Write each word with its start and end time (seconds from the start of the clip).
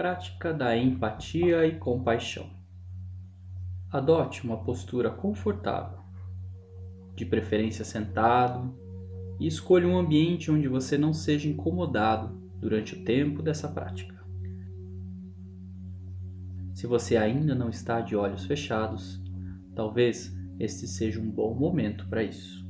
prática 0.00 0.50
da 0.50 0.74
empatia 0.74 1.66
e 1.66 1.78
compaixão. 1.78 2.48
Adote 3.92 4.42
uma 4.44 4.56
postura 4.56 5.10
confortável, 5.10 5.98
de 7.14 7.26
preferência 7.26 7.84
sentado, 7.84 8.74
e 9.38 9.46
escolha 9.46 9.86
um 9.86 9.98
ambiente 9.98 10.50
onde 10.50 10.68
você 10.68 10.96
não 10.96 11.12
seja 11.12 11.50
incomodado 11.50 12.34
durante 12.58 12.94
o 12.94 13.04
tempo 13.04 13.42
dessa 13.42 13.68
prática. 13.68 14.24
Se 16.72 16.86
você 16.86 17.18
ainda 17.18 17.54
não 17.54 17.68
está 17.68 18.00
de 18.00 18.16
olhos 18.16 18.46
fechados, 18.46 19.22
talvez 19.74 20.34
este 20.58 20.88
seja 20.88 21.20
um 21.20 21.30
bom 21.30 21.54
momento 21.54 22.08
para 22.08 22.22
isso. 22.22 22.66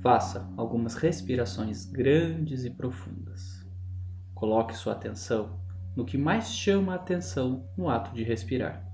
Faça 0.00 0.48
algumas 0.56 0.94
respirações 0.94 1.84
grandes 1.86 2.64
e 2.64 2.70
profundas. 2.70 3.66
Coloque 4.32 4.76
sua 4.76 4.92
atenção 4.92 5.60
no 5.96 6.04
que 6.04 6.16
mais 6.16 6.52
chama 6.52 6.92
a 6.92 6.96
atenção 6.96 7.64
no 7.76 7.88
ato 7.88 8.14
de 8.14 8.22
respirar. 8.22 8.84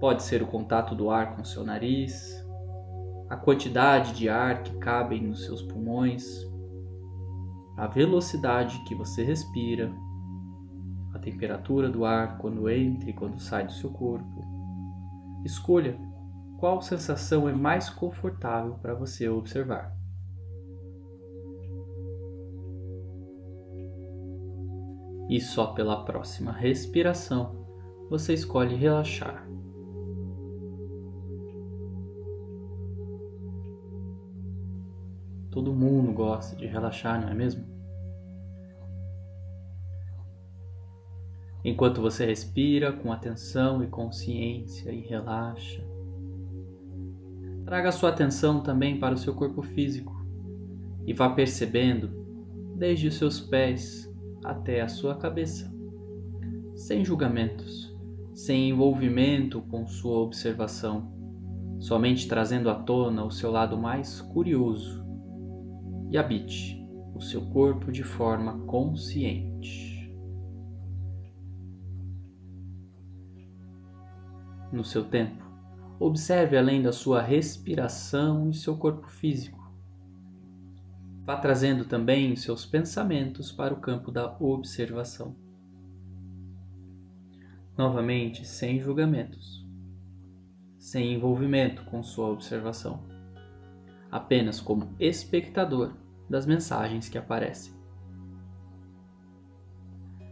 Pode 0.00 0.22
ser 0.22 0.42
o 0.42 0.46
contato 0.46 0.94
do 0.94 1.10
ar 1.10 1.36
com 1.36 1.44
seu 1.44 1.64
nariz, 1.64 2.44
a 3.30 3.36
quantidade 3.36 4.12
de 4.12 4.28
ar 4.28 4.62
que 4.62 4.76
cabe 4.78 5.20
nos 5.20 5.44
seus 5.44 5.62
pulmões, 5.62 6.24
a 7.76 7.86
velocidade 7.86 8.78
que 8.84 8.94
você 8.94 9.24
respira, 9.24 9.90
a 11.14 11.18
temperatura 11.18 11.88
do 11.88 12.04
ar 12.04 12.38
quando 12.38 12.68
entra 12.68 13.08
e 13.08 13.12
quando 13.12 13.38
sai 13.38 13.66
do 13.66 13.72
seu 13.72 13.90
corpo. 13.90 14.44
Escolha 15.44 15.98
qual 16.58 16.80
sensação 16.82 17.48
é 17.48 17.52
mais 17.52 17.88
confortável 17.88 18.74
para 18.74 18.94
você 18.94 19.28
observar. 19.28 20.03
E 25.28 25.40
só 25.40 25.68
pela 25.68 26.04
próxima 26.04 26.52
respiração 26.52 27.64
você 28.10 28.34
escolhe 28.34 28.74
relaxar. 28.74 29.48
Todo 35.50 35.72
mundo 35.72 36.12
gosta 36.12 36.56
de 36.56 36.66
relaxar, 36.66 37.20
não 37.20 37.28
é 37.28 37.34
mesmo? 37.34 37.64
Enquanto 41.64 42.02
você 42.02 42.26
respira 42.26 42.92
com 42.92 43.10
atenção 43.10 43.82
e 43.82 43.86
consciência 43.86 44.90
e 44.90 45.00
relaxa, 45.00 45.82
traga 47.64 47.90
sua 47.90 48.10
atenção 48.10 48.62
também 48.62 49.00
para 49.00 49.14
o 49.14 49.18
seu 49.18 49.34
corpo 49.34 49.62
físico 49.62 50.12
e 51.06 51.14
vá 51.14 51.30
percebendo 51.30 52.08
desde 52.76 53.08
os 53.08 53.14
seus 53.14 53.40
pés 53.40 54.12
até 54.44 54.82
a 54.82 54.88
sua 54.88 55.16
cabeça, 55.16 55.74
sem 56.76 57.02
julgamentos, 57.02 57.96
sem 58.34 58.68
envolvimento 58.68 59.62
com 59.62 59.86
sua 59.86 60.18
observação, 60.18 61.10
somente 61.80 62.28
trazendo 62.28 62.68
à 62.68 62.74
tona 62.74 63.24
o 63.24 63.30
seu 63.30 63.50
lado 63.50 63.78
mais 63.78 64.20
curioso 64.20 65.02
e 66.10 66.18
habite 66.18 66.84
o 67.14 67.20
seu 67.20 67.40
corpo 67.46 67.90
de 67.90 68.02
forma 68.02 68.58
consciente. 68.66 70.12
No 74.70 74.84
seu 74.84 75.04
tempo, 75.04 75.44
observe 76.00 76.58
além 76.58 76.82
da 76.82 76.92
sua 76.92 77.22
respiração 77.22 78.50
e 78.50 78.54
seu 78.54 78.76
corpo 78.76 79.08
físico 79.08 79.63
Vá 81.24 81.38
trazendo 81.38 81.86
também 81.86 82.36
seus 82.36 82.66
pensamentos 82.66 83.50
para 83.50 83.72
o 83.72 83.80
campo 83.80 84.12
da 84.12 84.36
observação. 84.38 85.34
Novamente, 87.78 88.46
sem 88.46 88.78
julgamentos, 88.78 89.66
sem 90.78 91.14
envolvimento 91.14 91.82
com 91.86 92.02
sua 92.02 92.28
observação, 92.28 93.02
apenas 94.10 94.60
como 94.60 94.94
espectador 95.00 95.94
das 96.28 96.44
mensagens 96.44 97.08
que 97.08 97.16
aparecem. 97.16 97.72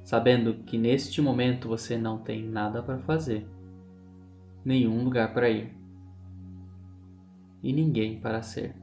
Sabendo 0.04 0.62
que 0.64 0.76
neste 0.76 1.22
momento 1.22 1.69
você 1.69 1.97
não 1.97 2.19
tem 2.19 2.47
nada 2.47 2.82
para 2.82 2.98
fazer, 2.98 3.48
nenhum 4.62 5.02
lugar 5.02 5.32
para 5.32 5.48
ir 5.48 5.75
e 7.62 7.72
ninguém 7.72 8.20
para 8.20 8.42
ser. 8.42 8.81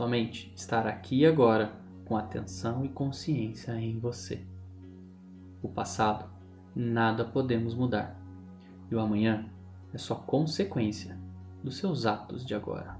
Somente 0.00 0.50
estar 0.56 0.86
aqui 0.86 1.18
e 1.18 1.26
agora 1.26 1.78
com 2.06 2.16
atenção 2.16 2.86
e 2.86 2.88
consciência 2.88 3.72
em 3.78 3.98
você. 3.98 4.46
O 5.60 5.68
passado 5.68 6.24
nada 6.74 7.22
podemos 7.22 7.74
mudar 7.74 8.18
e 8.90 8.94
o 8.94 8.98
amanhã 8.98 9.52
é 9.92 9.98
só 9.98 10.14
consequência 10.14 11.20
dos 11.62 11.76
seus 11.76 12.06
atos 12.06 12.46
de 12.46 12.54
agora. 12.54 12.98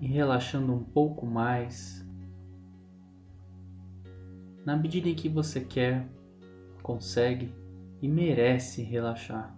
E 0.00 0.06
relaxando 0.06 0.72
um 0.72 0.84
pouco 0.84 1.26
mais, 1.26 2.06
na 4.64 4.76
medida 4.76 5.08
em 5.08 5.14
que 5.16 5.28
você 5.28 5.60
quer, 5.60 6.06
consegue 6.84 7.52
e 8.00 8.06
merece 8.06 8.80
relaxar 8.80 9.57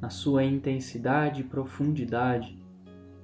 na 0.00 0.10
sua 0.10 0.44
intensidade 0.44 1.40
e 1.40 1.44
profundidade. 1.44 2.56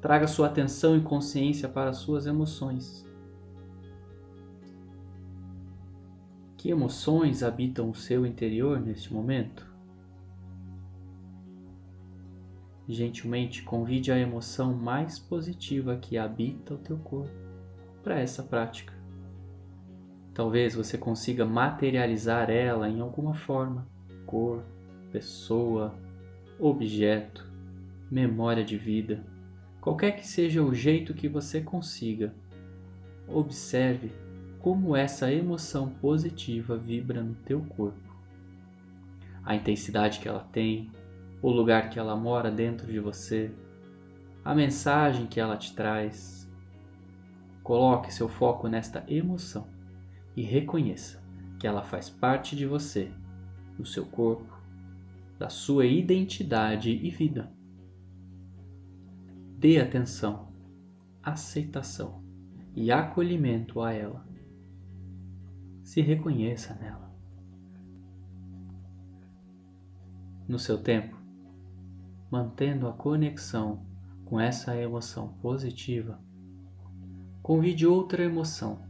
Traga 0.00 0.26
sua 0.26 0.48
atenção 0.48 0.96
e 0.96 1.00
consciência 1.00 1.68
para 1.68 1.90
as 1.90 1.98
suas 1.98 2.26
emoções. 2.26 3.06
Que 6.56 6.70
emoções 6.70 7.42
habitam 7.42 7.90
o 7.90 7.94
seu 7.94 8.26
interior 8.26 8.80
neste 8.80 9.12
momento? 9.12 9.72
Gentilmente 12.86 13.62
convide 13.62 14.12
a 14.12 14.18
emoção 14.18 14.74
mais 14.74 15.18
positiva 15.18 15.96
que 15.96 16.18
habita 16.18 16.74
o 16.74 16.78
teu 16.78 16.98
corpo 16.98 17.32
para 18.02 18.18
essa 18.18 18.42
prática. 18.42 18.92
Talvez 20.34 20.74
você 20.74 20.98
consiga 20.98 21.46
materializar 21.46 22.50
ela 22.50 22.88
em 22.88 23.00
alguma 23.00 23.34
forma, 23.34 23.86
cor, 24.26 24.62
pessoa, 25.10 25.94
objeto, 26.58 27.46
memória 28.10 28.64
de 28.64 28.76
vida, 28.76 29.24
qualquer 29.80 30.12
que 30.12 30.26
seja 30.26 30.62
o 30.62 30.74
jeito 30.74 31.14
que 31.14 31.28
você 31.28 31.60
consiga, 31.60 32.32
observe 33.28 34.12
como 34.60 34.96
essa 34.96 35.32
emoção 35.32 35.88
positiva 35.88 36.76
vibra 36.76 37.22
no 37.22 37.34
teu 37.34 37.60
corpo. 37.60 37.98
A 39.44 39.54
intensidade 39.54 40.20
que 40.20 40.28
ela 40.28 40.46
tem, 40.52 40.90
o 41.42 41.50
lugar 41.50 41.90
que 41.90 41.98
ela 41.98 42.16
mora 42.16 42.50
dentro 42.50 42.90
de 42.90 42.98
você, 42.98 43.50
a 44.44 44.54
mensagem 44.54 45.26
que 45.26 45.40
ela 45.40 45.56
te 45.56 45.74
traz. 45.74 46.50
Coloque 47.62 48.12
seu 48.12 48.28
foco 48.28 48.68
nesta 48.68 49.04
emoção 49.08 49.66
e 50.36 50.42
reconheça 50.42 51.22
que 51.58 51.66
ela 51.66 51.82
faz 51.82 52.08
parte 52.10 52.54
de 52.54 52.66
você, 52.66 53.10
do 53.78 53.86
seu 53.86 54.04
corpo, 54.06 54.53
da 55.38 55.48
sua 55.48 55.86
identidade 55.86 56.90
e 56.90 57.10
vida. 57.10 57.52
Dê 59.58 59.80
atenção, 59.80 60.48
aceitação 61.22 62.22
e 62.74 62.92
acolhimento 62.92 63.80
a 63.80 63.92
ela. 63.92 64.26
Se 65.82 66.00
reconheça 66.00 66.74
nela. 66.74 67.12
No 70.46 70.58
seu 70.58 70.78
tempo, 70.78 71.16
mantendo 72.30 72.86
a 72.86 72.92
conexão 72.92 73.86
com 74.24 74.38
essa 74.38 74.76
emoção 74.76 75.28
positiva, 75.40 76.20
convide 77.42 77.86
outra 77.86 78.22
emoção, 78.22 78.82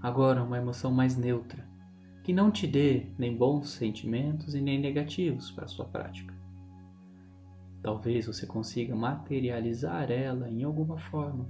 agora 0.00 0.42
uma 0.42 0.56
emoção 0.56 0.90
mais 0.90 1.16
neutra 1.16 1.75
que 2.26 2.32
não 2.32 2.50
te 2.50 2.66
dê 2.66 3.06
nem 3.16 3.36
bons 3.36 3.68
sentimentos 3.68 4.52
e 4.56 4.60
nem 4.60 4.80
negativos 4.80 5.52
para 5.52 5.64
a 5.64 5.68
sua 5.68 5.84
prática. 5.84 6.34
Talvez 7.80 8.26
você 8.26 8.44
consiga 8.44 8.96
materializar 8.96 10.10
ela 10.10 10.50
em 10.50 10.64
alguma 10.64 10.98
forma. 10.98 11.48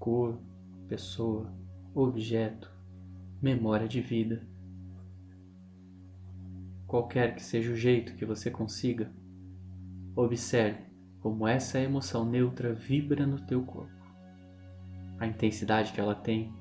Cor, 0.00 0.40
pessoa, 0.88 1.48
objeto, 1.94 2.68
memória 3.40 3.86
de 3.86 4.00
vida. 4.00 4.44
Qualquer 6.84 7.36
que 7.36 7.42
seja 7.44 7.70
o 7.70 7.76
jeito 7.76 8.16
que 8.16 8.26
você 8.26 8.50
consiga, 8.50 9.12
observe 10.16 10.82
como 11.20 11.46
essa 11.46 11.78
emoção 11.78 12.28
neutra 12.28 12.74
vibra 12.74 13.24
no 13.24 13.38
teu 13.46 13.62
corpo. 13.62 13.94
A 15.20 15.26
intensidade 15.28 15.92
que 15.92 16.00
ela 16.00 16.16
tem 16.16 16.52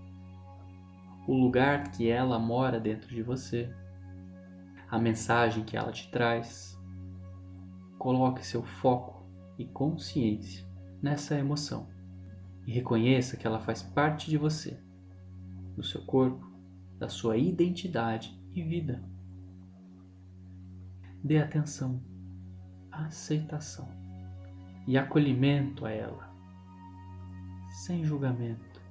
o 1.28 1.34
lugar 1.34 1.92
que 1.92 2.10
ela 2.10 2.40
mora 2.40 2.80
dentro 2.80 3.10
de 3.10 3.22
você, 3.22 3.70
a 4.90 4.98
mensagem 4.98 5.66
que 5.66 5.76
ela 5.76 5.92
te 5.92 6.10
traz. 6.10 6.80
Coloque 8.00 8.46
seu 8.46 8.64
foco 8.64 9.28
e 9.58 9.66
consciência 9.66 10.66
nessa 11.02 11.38
emoção 11.38 11.90
e 12.66 12.72
reconheça 12.72 13.36
que 13.36 13.46
ela 13.46 13.60
faz 13.60 13.84
parte 13.84 14.30
de 14.30 14.38
você, 14.38 14.80
do 15.76 15.84
seu 15.84 16.02
corpo, 16.06 16.50
da 16.98 17.10
sua 17.10 17.36
identidade 17.36 18.40
e 18.54 18.64
vida. 18.64 19.04
Dê 21.22 21.40
atenção, 21.40 22.02
aceitação 22.90 23.90
e 24.88 24.98
acolhimento 24.98 25.86
a 25.86 25.92
ela, 25.92 26.34
sem 27.84 28.06
julgamento, 28.06 28.82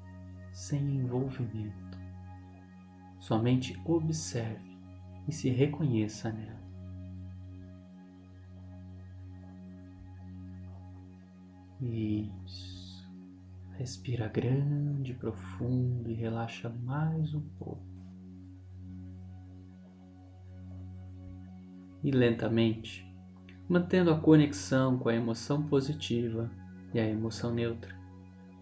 sem 0.52 0.96
envolvimento. 0.96 1.85
Somente 3.26 3.76
observe 3.84 4.78
e 5.26 5.32
se 5.32 5.50
reconheça 5.50 6.30
nela. 6.30 6.62
Isso. 11.80 13.04
Respira 13.72 14.28
grande, 14.28 15.12
profundo 15.12 16.08
e 16.08 16.14
relaxa 16.14 16.68
mais 16.68 17.34
um 17.34 17.40
pouco. 17.58 17.82
E 22.04 22.12
lentamente, 22.12 23.12
mantendo 23.68 24.12
a 24.12 24.20
conexão 24.20 24.96
com 25.00 25.08
a 25.08 25.14
emoção 25.16 25.66
positiva 25.66 26.48
e 26.94 27.00
a 27.00 27.10
emoção 27.10 27.52
neutra, 27.52 27.92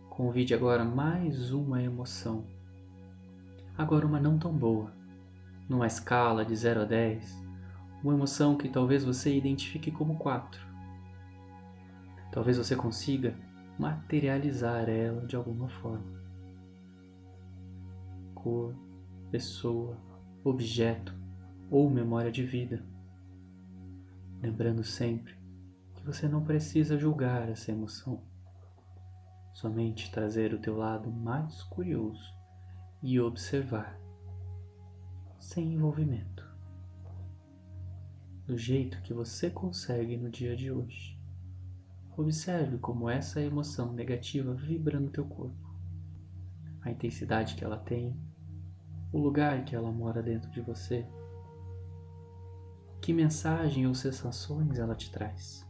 convide 0.08 0.55
agora 0.55 0.87
mais 0.87 1.52
uma 1.52 1.82
emoção. 1.82 2.54
Agora 3.76 4.06
uma 4.06 4.21
não 4.21 4.38
tão 4.38 4.56
boa, 4.56 4.93
numa 5.69 5.88
escala 5.88 6.44
de 6.44 6.55
0 6.55 6.82
a 6.82 6.85
10, 6.85 7.44
uma 8.05 8.15
emoção 8.15 8.56
que 8.56 8.69
talvez 8.69 9.05
você 9.05 9.37
identifique 9.37 9.91
como 9.91 10.17
4. 10.17 10.65
Talvez 12.31 12.56
você 12.56 12.76
consiga 12.76 13.37
materializar 13.76 14.88
ela 14.88 15.26
de 15.26 15.35
alguma 15.35 15.69
forma. 15.69 16.23
Cor, 18.32 18.76
pessoa, 19.32 19.99
objeto 20.44 21.12
ou 21.69 21.91
memória 21.91 22.31
de 22.31 22.44
vida. 22.44 22.81
Lembrando 24.41 24.85
sempre 24.85 25.35
que 25.97 26.06
você 26.06 26.29
não 26.29 26.44
precisa 26.44 26.97
julgar 26.97 27.49
essa 27.49 27.73
emoção, 27.73 28.23
somente 29.53 30.12
trazer 30.12 30.55
o 30.55 30.61
teu 30.61 30.77
lado 30.77 31.11
mais 31.11 31.61
curioso 31.65 32.44
e 33.06 33.21
observar, 33.21 34.01
sem 35.39 35.75
envolvimento, 35.75 36.43
do 38.47 38.56
jeito 38.56 39.03
que 39.03 39.12
você 39.12 39.51
consegue 39.51 40.17
no 40.17 40.31
dia 40.31 40.56
de 40.56 40.73
hoje. 40.73 41.21
Observe 42.17 42.79
como 42.79 43.11
essa 43.11 43.43
emoção 43.43 43.93
negativa 43.93 44.55
vibra 44.55 44.99
no 44.99 45.11
teu 45.11 45.27
corpo, 45.27 45.77
a 46.81 46.91
intensidade 46.91 47.56
que 47.56 47.62
ela 47.62 47.77
tem, 47.77 48.19
o 49.12 49.19
lugar 49.19 49.67
que 49.67 49.77
ela 49.77 49.93
mora 49.93 50.23
dentro 50.23 50.51
de 50.51 50.62
você, 50.62 51.06
que 53.03 53.12
mensagem 53.12 53.87
ou 53.87 53.95
sensações 53.95 54.79
ela 54.79 54.95
te 54.95 55.11
traz. 55.11 55.69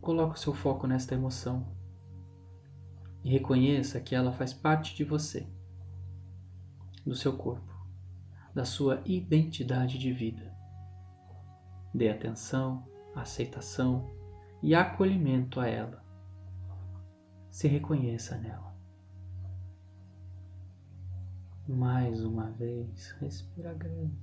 Coloque 0.00 0.36
o 0.36 0.40
seu 0.40 0.54
foco 0.54 0.86
nesta 0.86 1.16
emoção 1.16 1.66
e 3.24 3.30
reconheça 3.30 4.00
que 4.00 4.14
ela 4.14 4.30
faz 4.30 4.54
parte 4.54 4.94
de 4.94 5.02
você, 5.02 5.44
do 7.04 7.14
seu 7.14 7.36
corpo, 7.36 7.74
da 8.54 8.64
sua 8.64 9.02
identidade 9.04 9.98
de 9.98 10.12
vida. 10.12 10.54
Dê 11.92 12.08
atenção, 12.08 12.86
aceitação 13.14 14.10
e 14.62 14.74
acolhimento 14.74 15.60
a 15.60 15.68
ela. 15.68 16.02
Se 17.50 17.68
reconheça 17.68 18.36
nela. 18.38 18.74
Mais 21.68 22.24
uma 22.24 22.50
vez, 22.50 23.10
respira 23.20 23.72
grande, 23.72 24.18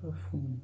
profundo. 0.00 0.62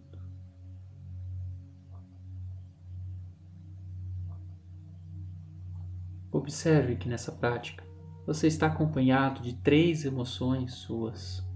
Observe 6.31 6.97
que 6.97 7.09
nessa 7.09 7.31
prática 7.31 7.85
você 8.27 8.47
está 8.47 8.67
acompanhado 8.67 9.43
de 9.43 9.55
três 9.55 10.05
emoções 10.05 10.75
suas 10.75 11.47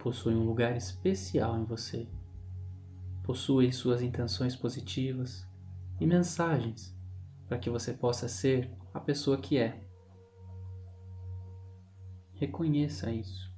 que 0.00 0.04
possuem 0.04 0.34
um 0.34 0.44
lugar 0.44 0.74
especial 0.74 1.58
em 1.58 1.64
você. 1.64 2.08
Possuem 3.22 3.70
suas 3.70 4.00
intenções 4.00 4.56
positivas, 4.56 5.46
e 6.00 6.06
mensagens 6.06 6.96
para 7.46 7.58
que 7.58 7.68
você 7.68 7.92
possa 7.92 8.26
ser 8.26 8.72
a 8.94 8.98
pessoa 8.98 9.36
que 9.36 9.58
é. 9.58 9.86
Reconheça 12.32 13.12
isso, 13.12 13.54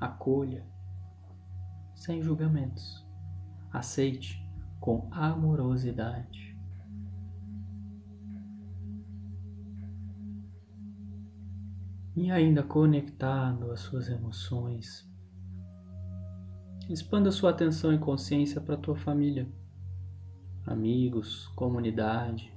acolha, 0.00 0.66
sem 1.94 2.20
julgamentos, 2.20 3.06
aceite 3.72 4.44
com 4.80 5.08
amorosidade. 5.12 6.58
E 12.16 12.32
ainda 12.32 12.64
conectado 12.64 13.70
às 13.70 13.78
suas 13.78 14.08
emoções, 14.08 15.07
expanda 16.88 17.30
sua 17.30 17.50
atenção 17.50 17.92
e 17.92 17.98
consciência 17.98 18.60
para 18.60 18.74
a 18.74 18.78
tua 18.78 18.96
família 18.96 19.48
amigos, 20.68 21.48
comunidade. 21.48 22.52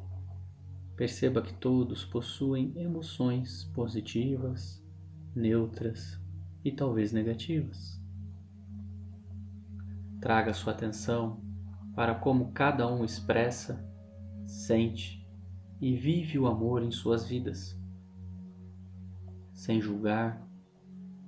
Perceba 0.98 1.42
que 1.42 1.54
todos 1.54 2.04
possuem 2.04 2.74
emoções 2.76 3.64
positivas, 3.74 4.84
neutras 5.34 6.20
e 6.64 6.72
talvez 6.72 7.14
negativas. 7.14 8.00
Traga 10.20 10.54
sua 10.54 10.74
atenção 10.74 11.42
para 11.96 12.14
como 12.14 12.52
cada 12.52 12.88
um 12.88 13.04
expressa, 13.04 13.84
sente 14.46 15.26
e 15.80 15.96
vive 15.96 16.38
o 16.38 16.46
amor 16.46 16.84
em 16.84 16.92
suas 16.92 17.26
vidas, 17.26 17.80
sem 19.54 19.82
julgar, 19.82 20.46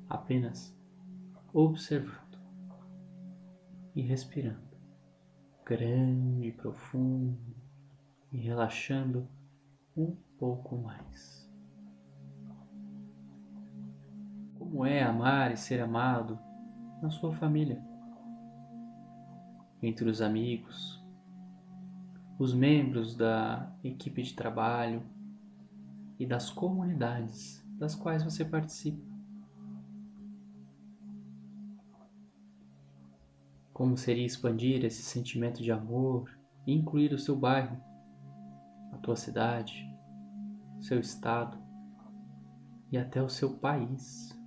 apenas 0.07 0.77
observando 1.53 2.22
e 3.95 4.01
respirando 4.01 4.73
grande, 5.65 6.51
profundo 6.51 7.55
e 8.31 8.37
relaxando 8.37 9.27
um 9.95 10.15
pouco 10.37 10.77
mais. 10.77 11.49
Como 14.57 14.85
é 14.85 15.03
amar 15.03 15.51
e 15.51 15.57
ser 15.57 15.81
amado 15.81 16.39
na 17.01 17.09
sua 17.09 17.33
família, 17.33 17.81
entre 19.81 20.09
os 20.09 20.21
amigos, 20.21 21.01
os 22.39 22.53
membros 22.53 23.15
da 23.15 23.71
equipe 23.83 24.21
de 24.21 24.33
trabalho 24.33 25.03
e 26.17 26.25
das 26.25 26.49
comunidades 26.49 27.63
das 27.77 27.95
quais 27.95 28.23
você 28.23 28.45
participa. 28.45 29.12
Como 33.73 33.97
seria 33.97 34.25
expandir 34.25 34.85
esse 34.85 35.01
sentimento 35.01 35.63
de 35.63 35.71
amor 35.71 36.29
e 36.67 36.73
incluir 36.73 37.11
o 37.11 37.17
seu 37.17 37.35
bairro, 37.35 37.81
a 38.91 38.97
tua 38.99 39.15
cidade, 39.15 39.83
seu 40.79 40.99
estado 40.99 41.57
e 42.91 42.97
até 42.99 43.19
o 43.21 43.29
seu 43.29 43.57
país? 43.57 44.39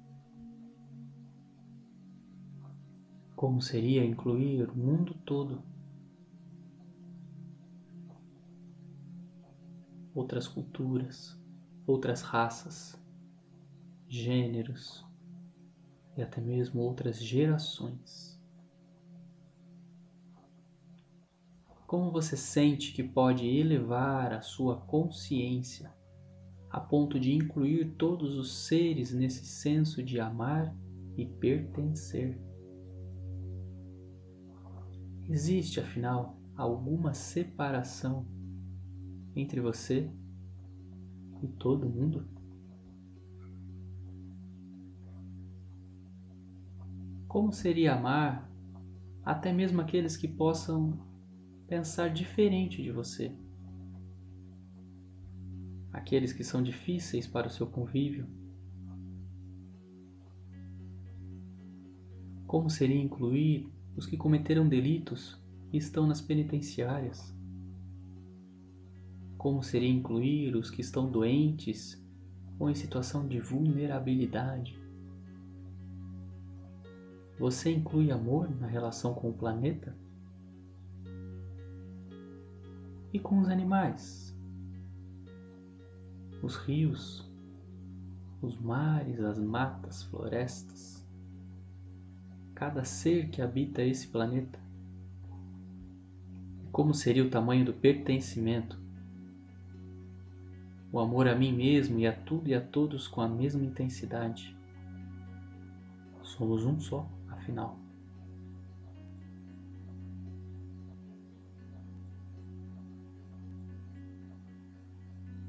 Como 3.34 3.60
seria 3.60 4.04
incluir 4.04 4.70
o 4.70 4.76
mundo 4.76 5.14
todo? 5.26 5.60
Outras 10.14 10.46
culturas, 10.46 11.36
outras 11.84 12.22
raças, 12.22 12.96
gêneros 14.08 15.04
e 16.16 16.22
até 16.22 16.40
mesmo 16.40 16.80
outras 16.80 17.20
gerações. 17.22 18.35
Como 21.86 22.10
você 22.10 22.36
sente 22.36 22.92
que 22.92 23.02
pode 23.02 23.46
elevar 23.46 24.32
a 24.32 24.40
sua 24.40 24.80
consciência 24.80 25.94
a 26.68 26.80
ponto 26.80 27.18
de 27.18 27.32
incluir 27.32 27.94
todos 27.96 28.36
os 28.36 28.66
seres 28.66 29.14
nesse 29.14 29.46
senso 29.46 30.02
de 30.02 30.18
amar 30.18 30.76
e 31.16 31.24
pertencer? 31.24 32.40
Existe, 35.28 35.78
afinal, 35.78 36.36
alguma 36.56 37.14
separação 37.14 38.26
entre 39.36 39.60
você 39.60 40.10
e 41.40 41.46
todo 41.46 41.88
mundo? 41.88 42.26
Como 47.28 47.52
seria 47.52 47.94
amar 47.94 48.50
até 49.24 49.52
mesmo 49.52 49.80
aqueles 49.80 50.16
que 50.16 50.26
possam 50.26 51.05
pensar 51.66 52.08
diferente 52.08 52.82
de 52.82 52.90
você. 52.90 53.32
aqueles 55.96 56.32
que 56.32 56.44
são 56.44 56.62
difíceis 56.62 57.26
para 57.26 57.48
o 57.48 57.50
seu 57.50 57.66
convívio. 57.66 58.28
Como 62.46 62.68
seria 62.68 63.00
incluir 63.00 63.68
os 63.96 64.06
que 64.06 64.16
cometeram 64.16 64.68
delitos 64.68 65.36
e 65.72 65.78
estão 65.78 66.06
nas 66.06 66.20
penitenciárias? 66.20 67.34
Como 69.38 69.62
seria 69.62 69.88
incluir 69.88 70.54
os 70.54 70.70
que 70.70 70.82
estão 70.82 71.10
doentes 71.10 72.00
ou 72.58 72.70
em 72.70 72.74
situação 72.74 73.26
de 73.26 73.40
vulnerabilidade? 73.40 74.78
Você 77.38 77.72
inclui 77.72 78.10
amor 78.10 78.48
na 78.60 78.66
relação 78.66 79.14
com 79.14 79.30
o 79.30 79.34
planeta? 79.34 79.96
E 83.12 83.18
com 83.18 83.40
os 83.40 83.48
animais? 83.48 84.36
Os 86.42 86.56
rios, 86.56 87.28
os 88.42 88.56
mares, 88.58 89.20
as 89.20 89.38
matas, 89.38 90.02
florestas, 90.04 91.04
cada 92.54 92.84
ser 92.84 93.28
que 93.28 93.40
habita 93.40 93.82
esse 93.82 94.08
planeta? 94.08 94.58
Como 96.70 96.92
seria 96.92 97.24
o 97.24 97.30
tamanho 97.30 97.64
do 97.64 97.72
pertencimento? 97.72 98.78
O 100.92 101.00
amor 101.00 101.26
a 101.26 101.34
mim 101.34 101.52
mesmo 101.52 101.98
e 101.98 102.06
a 102.06 102.12
tudo 102.12 102.48
e 102.48 102.54
a 102.54 102.60
todos 102.60 103.08
com 103.08 103.20
a 103.20 103.28
mesma 103.28 103.64
intensidade. 103.64 104.56
Somos 106.22 106.64
um 106.64 106.78
só 106.78 107.08
final. 107.46 107.85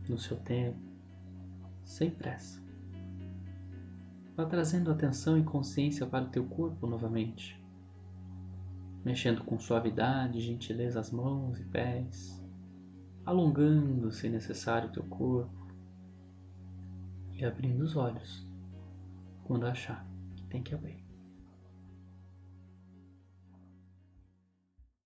No 0.10 0.18
seu 0.18 0.38
tempo, 0.38 0.80
sem 1.84 2.10
pressa. 2.10 2.62
Vá 4.36 4.46
trazendo 4.46 4.92
atenção 4.92 5.38
e 5.38 5.44
consciência 5.44 6.06
para 6.06 6.26
o 6.26 6.30
teu 6.30 6.46
corpo 6.46 6.86
novamente, 6.88 7.62
mexendo 9.04 9.44
com 9.44 9.60
suavidade 9.60 10.38
e 10.38 10.42
gentileza 10.42 11.00
as 11.00 11.12
mãos 11.12 11.60
e 11.60 11.64
pés, 11.66 12.42
alongando, 13.26 14.12
se 14.12 14.30
necessário, 14.30 14.90
o 14.90 14.92
teu 14.94 15.04
corpo 15.04 15.68
e 17.34 17.44
abrindo 17.44 17.82
os 17.82 17.96
olhos 17.96 18.46
quando 19.44 19.66
achar 19.66 20.06
que 20.36 20.46
tem 20.46 20.62
que 20.62 20.74
abrir. 20.74 21.07